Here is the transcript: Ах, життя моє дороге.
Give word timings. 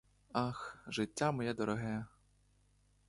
Ах, 0.33 0.83
життя 0.87 1.31
моє 1.31 1.53
дороге. 1.53 2.05